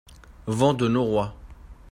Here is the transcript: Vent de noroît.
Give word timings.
Vent 0.47 0.73
de 0.73 0.87
noroît. 0.87 1.35